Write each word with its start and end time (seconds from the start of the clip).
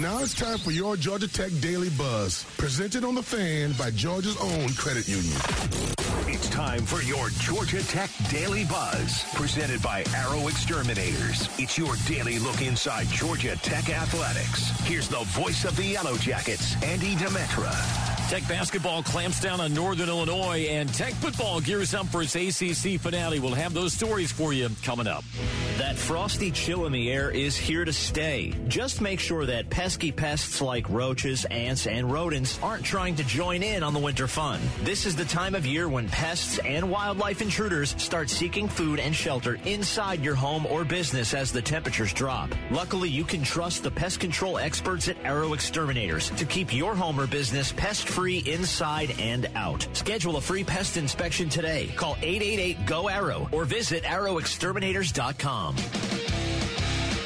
Now 0.00 0.20
it's 0.20 0.32
time 0.32 0.58
for 0.58 0.70
your 0.70 0.96
Georgia 0.96 1.26
Tech 1.26 1.50
Daily 1.60 1.90
Buzz, 1.90 2.44
presented 2.56 3.02
on 3.02 3.16
the 3.16 3.22
fan 3.22 3.72
by 3.72 3.90
Georgia's 3.90 4.36
own 4.40 4.68
credit 4.74 5.08
union. 5.08 5.36
It's 6.28 6.48
time 6.50 6.86
for 6.86 7.02
your 7.02 7.30
Georgia 7.30 7.82
Tech 7.82 8.08
Daily 8.30 8.64
Buzz, 8.64 9.24
presented 9.34 9.82
by 9.82 10.04
Arrow 10.14 10.46
Exterminators. 10.46 11.48
It's 11.58 11.76
your 11.76 11.96
daily 12.06 12.38
look 12.38 12.62
inside 12.62 13.08
Georgia 13.08 13.56
Tech 13.56 13.90
athletics. 13.90 14.70
Here's 14.82 15.08
the 15.08 15.24
voice 15.30 15.64
of 15.64 15.74
the 15.74 15.86
Yellow 15.86 16.16
Jackets, 16.16 16.80
Andy 16.84 17.16
Demetra. 17.16 18.07
Tech 18.28 18.46
basketball 18.46 19.02
clamps 19.02 19.40
down 19.40 19.58
on 19.58 19.72
Northern 19.72 20.10
Illinois, 20.10 20.66
and 20.68 20.92
Tech 20.92 21.14
football 21.14 21.62
gears 21.62 21.94
up 21.94 22.04
for 22.08 22.20
its 22.20 22.36
ACC 22.36 23.00
finale. 23.00 23.40
We'll 23.40 23.54
have 23.54 23.72
those 23.72 23.94
stories 23.94 24.30
for 24.30 24.52
you 24.52 24.68
coming 24.82 25.06
up. 25.06 25.24
That 25.78 25.96
frosty 25.96 26.50
chill 26.50 26.84
in 26.84 26.92
the 26.92 27.10
air 27.10 27.30
is 27.30 27.56
here 27.56 27.86
to 27.86 27.92
stay. 27.92 28.52
Just 28.66 29.00
make 29.00 29.18
sure 29.20 29.46
that 29.46 29.70
pesky 29.70 30.12
pests 30.12 30.60
like 30.60 30.90
roaches, 30.90 31.46
ants, 31.46 31.86
and 31.86 32.12
rodents 32.12 32.58
aren't 32.62 32.84
trying 32.84 33.14
to 33.16 33.24
join 33.24 33.62
in 33.62 33.82
on 33.82 33.94
the 33.94 33.98
winter 34.00 34.26
fun. 34.26 34.60
This 34.82 35.06
is 35.06 35.16
the 35.16 35.24
time 35.24 35.54
of 35.54 35.64
year 35.64 35.88
when 35.88 36.08
pests 36.08 36.58
and 36.58 36.90
wildlife 36.90 37.40
intruders 37.40 37.94
start 37.96 38.28
seeking 38.28 38.68
food 38.68 38.98
and 39.00 39.14
shelter 39.14 39.56
inside 39.64 40.22
your 40.22 40.34
home 40.34 40.66
or 40.66 40.84
business 40.84 41.32
as 41.32 41.50
the 41.50 41.62
temperatures 41.62 42.12
drop. 42.12 42.50
Luckily, 42.70 43.08
you 43.08 43.24
can 43.24 43.42
trust 43.42 43.84
the 43.84 43.90
pest 43.90 44.20
control 44.20 44.58
experts 44.58 45.08
at 45.08 45.16
Arrow 45.24 45.54
Exterminators 45.54 46.28
to 46.30 46.44
keep 46.44 46.74
your 46.74 46.94
home 46.94 47.18
or 47.18 47.26
business 47.28 47.72
pest 47.72 48.08
free 48.08 48.17
inside 48.18 49.14
and 49.20 49.48
out. 49.54 49.86
Schedule 49.92 50.36
a 50.38 50.40
free 50.40 50.64
pest 50.64 50.96
inspection 50.96 51.48
today. 51.48 51.88
Call 51.94 52.16
888 52.20 52.86
GO 52.86 53.08
ARROW 53.08 53.48
or 53.52 53.64
visit 53.64 54.02
arrowexterminators.com. 54.02 55.76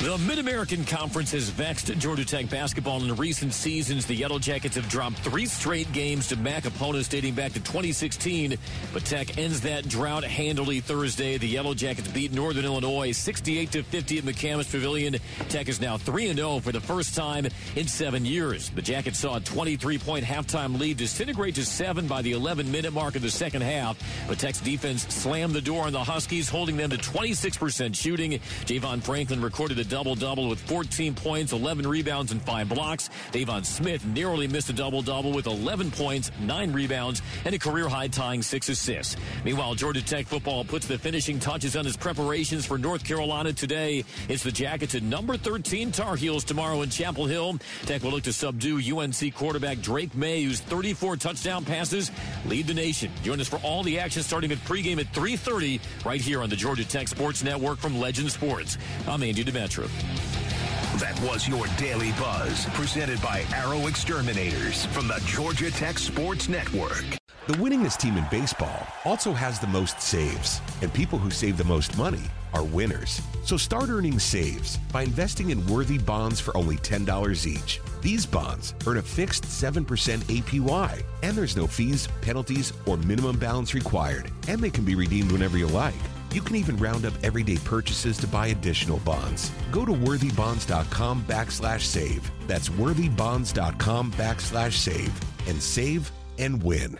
The 0.00 0.16
Mid 0.16 0.38
American 0.38 0.86
Conference 0.86 1.32
has 1.32 1.50
vexed 1.50 1.88
Georgia 1.98 2.24
Tech 2.24 2.48
basketball 2.48 3.04
in 3.04 3.14
recent 3.16 3.52
seasons. 3.52 4.06
The 4.06 4.14
Yellow 4.14 4.38
Jackets 4.38 4.76
have 4.76 4.88
dropped 4.88 5.18
three 5.18 5.44
straight 5.44 5.92
games 5.92 6.28
to 6.28 6.36
MAC 6.36 6.64
opponents 6.64 7.06
dating 7.06 7.34
back 7.34 7.52
to 7.52 7.60
2016, 7.60 8.56
but 8.94 9.04
Tech 9.04 9.36
ends 9.36 9.60
that 9.60 9.86
drought 9.86 10.24
handily 10.24 10.80
Thursday. 10.80 11.36
The 11.36 11.46
Yellow 11.46 11.74
Jackets 11.74 12.08
beat 12.08 12.32
Northern 12.32 12.64
Illinois 12.64 13.12
68 13.12 13.72
to 13.72 13.82
50 13.82 14.18
at 14.18 14.24
McCamish 14.24 14.70
Pavilion. 14.70 15.16
Tech 15.50 15.68
is 15.68 15.82
now 15.82 15.98
3 15.98 16.32
0 16.32 16.60
for 16.60 16.72
the 16.72 16.80
first 16.80 17.14
time 17.14 17.46
in 17.76 17.86
seven 17.86 18.24
years. 18.24 18.70
The 18.70 18.80
Jackets 18.80 19.18
saw 19.18 19.36
a 19.36 19.40
23 19.40 19.98
point 19.98 20.24
halftime 20.24 20.80
lead 20.80 20.96
disintegrate 20.96 21.56
to 21.56 21.64
seven 21.66 22.06
by 22.06 22.22
the 22.22 22.32
11 22.32 22.72
minute 22.72 22.94
mark 22.94 23.16
of 23.16 23.22
the 23.22 23.30
second 23.30 23.60
half, 23.60 24.02
but 24.26 24.38
Tech's 24.38 24.60
defense 24.60 25.02
slammed 25.08 25.52
the 25.52 25.60
door 25.60 25.84
on 25.84 25.92
the 25.92 26.02
Huskies, 26.02 26.48
holding 26.48 26.78
them 26.78 26.88
to 26.88 26.96
26% 26.96 27.94
shooting. 27.94 28.40
Javon 28.64 29.02
Franklin 29.02 29.42
recorded 29.42 29.78
a 29.78 29.89
double 29.90 30.14
double 30.14 30.48
with 30.48 30.60
14 30.60 31.14
points, 31.14 31.52
11 31.52 31.86
rebounds, 31.86 32.32
and 32.32 32.40
5 32.40 32.68
blocks. 32.68 33.10
Deivon 33.32 33.66
Smith 33.66 34.06
narrowly 34.06 34.46
missed 34.46 34.70
a 34.70 34.72
double 34.72 35.02
double 35.02 35.32
with 35.32 35.46
11 35.46 35.90
points, 35.90 36.30
9 36.40 36.72
rebounds, 36.72 37.20
and 37.44 37.54
a 37.54 37.58
career 37.58 37.88
high 37.88 38.08
tying 38.08 38.40
6 38.40 38.68
assists. 38.68 39.16
Meanwhile, 39.44 39.74
Georgia 39.74 40.02
Tech 40.02 40.26
football 40.26 40.64
puts 40.64 40.86
the 40.86 40.96
finishing 40.96 41.40
touches 41.40 41.76
on 41.76 41.86
its 41.86 41.96
preparations 41.96 42.64
for 42.64 42.78
North 42.78 43.04
Carolina 43.04 43.52
today. 43.52 44.04
It's 44.28 44.44
the 44.44 44.52
Jackets 44.52 44.94
at 44.94 45.02
number 45.02 45.36
13 45.36 45.90
Tar 45.90 46.16
Heels 46.16 46.44
tomorrow 46.44 46.82
in 46.82 46.88
Chapel 46.88 47.26
Hill. 47.26 47.58
Tech 47.82 48.02
will 48.02 48.12
look 48.12 48.22
to 48.22 48.32
subdue 48.32 48.78
UNC 48.78 49.34
quarterback 49.34 49.80
Drake 49.80 50.14
Maye, 50.14 50.44
whose 50.44 50.60
34 50.60 51.16
touchdown 51.16 51.64
passes 51.64 52.12
lead 52.46 52.68
the 52.68 52.74
nation. 52.74 53.10
Join 53.24 53.40
us 53.40 53.48
for 53.48 53.58
all 53.64 53.82
the 53.82 53.98
action 53.98 54.22
starting 54.22 54.52
at 54.52 54.58
pregame 54.58 55.00
at 55.00 55.12
3.30 55.12 55.80
right 56.06 56.20
here 56.20 56.42
on 56.42 56.48
the 56.48 56.56
Georgia 56.56 56.84
Tech 56.84 57.08
Sports 57.08 57.42
Network 57.42 57.78
from 57.78 57.98
Legend 57.98 58.30
Sports. 58.30 58.78
I'm 59.08 59.22
Andy 59.24 59.42
Demetra. 59.80 61.00
That 61.00 61.18
was 61.20 61.48
your 61.48 61.66
Daily 61.78 62.12
Buzz, 62.12 62.66
presented 62.70 63.20
by 63.22 63.44
Arrow 63.54 63.86
Exterminators 63.86 64.86
from 64.86 65.08
the 65.08 65.20
Georgia 65.24 65.70
Tech 65.70 65.98
Sports 65.98 66.48
Network. 66.48 67.04
The 67.46 67.54
winningest 67.54 67.98
team 67.98 68.16
in 68.16 68.24
baseball 68.30 68.86
also 69.04 69.32
has 69.32 69.58
the 69.58 69.66
most 69.68 70.00
saves, 70.00 70.60
and 70.82 70.92
people 70.92 71.18
who 71.18 71.30
save 71.30 71.56
the 71.56 71.64
most 71.64 71.96
money 71.96 72.22
are 72.52 72.64
winners. 72.64 73.20
So 73.44 73.56
start 73.56 73.88
earning 73.88 74.18
saves 74.18 74.76
by 74.92 75.02
investing 75.02 75.50
in 75.50 75.66
worthy 75.66 75.98
bonds 75.98 76.40
for 76.40 76.56
only 76.56 76.76
$10 76.76 77.46
each. 77.46 77.80
These 78.02 78.26
bonds 78.26 78.74
earn 78.86 78.98
a 78.98 79.02
fixed 79.02 79.44
7% 79.44 79.84
APY, 79.84 81.02
and 81.22 81.36
there's 81.36 81.56
no 81.56 81.66
fees, 81.66 82.08
penalties, 82.20 82.72
or 82.86 82.96
minimum 82.98 83.38
balance 83.38 83.74
required, 83.74 84.30
and 84.48 84.60
they 84.60 84.70
can 84.70 84.84
be 84.84 84.94
redeemed 84.94 85.32
whenever 85.32 85.56
you 85.56 85.68
like. 85.68 85.94
You 86.32 86.42
can 86.42 86.56
even 86.56 86.76
round 86.76 87.04
up 87.04 87.14
everyday 87.22 87.56
purchases 87.56 88.16
to 88.18 88.28
buy 88.28 88.48
additional 88.48 88.98
bonds. 89.00 89.50
Go 89.72 89.84
to 89.84 89.92
worthybonds.com 89.92 91.24
backslash 91.24 91.80
save. 91.80 92.30
That's 92.46 92.68
worthybonds.com 92.68 94.12
backslash 94.12 94.72
save 94.72 95.12
and 95.48 95.60
save 95.60 96.10
and 96.38 96.62
win. 96.62 96.98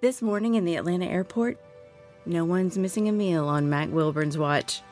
This 0.00 0.20
morning 0.20 0.54
in 0.54 0.64
the 0.64 0.76
Atlanta 0.76 1.06
airport, 1.06 1.58
no 2.26 2.44
one's 2.44 2.78
missing 2.78 3.08
a 3.08 3.12
meal 3.12 3.46
on 3.48 3.68
Mac 3.70 3.90
Wilburn's 3.90 4.38
watch. 4.38 4.82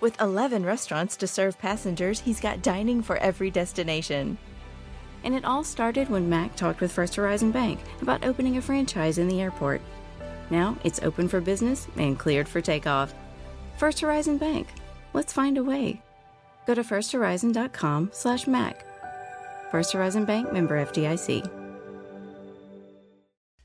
With 0.00 0.20
11 0.20 0.64
restaurants 0.64 1.16
to 1.16 1.26
serve 1.26 1.58
passengers, 1.58 2.20
he's 2.20 2.40
got 2.40 2.62
dining 2.62 3.02
for 3.02 3.16
every 3.16 3.50
destination. 3.50 4.36
And 5.24 5.34
it 5.34 5.44
all 5.44 5.64
started 5.64 6.08
when 6.08 6.28
Mac 6.28 6.54
talked 6.54 6.80
with 6.80 6.92
First 6.92 7.14
Horizon 7.16 7.50
Bank 7.50 7.80
about 8.02 8.24
opening 8.24 8.56
a 8.56 8.62
franchise 8.62 9.18
in 9.18 9.26
the 9.26 9.40
airport. 9.40 9.80
Now 10.50 10.76
it's 10.84 11.02
open 11.02 11.28
for 11.28 11.40
business 11.40 11.88
and 11.96 12.18
cleared 12.18 12.48
for 12.48 12.60
takeoff. 12.60 13.14
First 13.76 14.00
Horizon 14.00 14.38
Bank. 14.38 14.68
Let's 15.12 15.32
find 15.32 15.58
a 15.58 15.64
way. 15.64 16.02
Go 16.66 16.74
to 16.74 16.82
firsthorizon.com 16.82 18.10
slash 18.12 18.46
Mac. 18.46 18.84
First 19.70 19.92
Horizon 19.92 20.24
Bank 20.24 20.52
member 20.52 20.84
FDIC. 20.84 21.66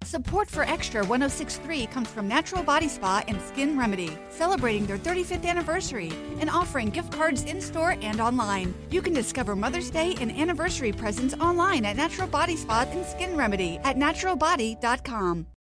Support 0.03 0.50
for 0.50 0.64
Extra 0.64 1.06
1063 1.06 1.86
comes 1.86 2.09
from 2.09 2.28
Natural 2.28 2.64
Body 2.64 2.90
Spa 2.90 3.24
and 3.30 3.40
Skin 3.41 3.78
Remedy, 3.78 4.18
celebrating 4.30 4.86
their 4.86 4.97
35th 4.97 5.46
anniversary 5.46 6.12
and 6.40 6.50
offering 6.50 6.90
gift 6.90 7.14
cards 7.14 7.44
in 7.46 7.62
store 7.62 7.96
and 8.02 8.20
online. 8.20 8.74
You 8.90 9.02
can 9.02 9.14
discover 9.14 9.56
Mother's 9.56 9.90
Day 9.90 10.16
and 10.20 10.31
anniversary 10.31 10.91
presents 10.91 11.34
online 11.36 11.86
at 11.86 11.96
Natural 11.96 12.28
Body 12.28 12.58
Spa 12.58 12.86
and 12.90 13.06
Skin 13.06 13.38
Remedy 13.38 13.78
at 13.86 13.96
naturalbody.com. 13.96 15.46